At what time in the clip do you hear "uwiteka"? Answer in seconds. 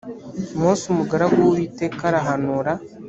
1.51-2.01